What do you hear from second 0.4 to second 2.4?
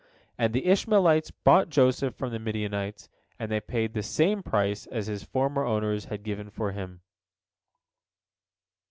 the Ishmaelites bought Joseph from the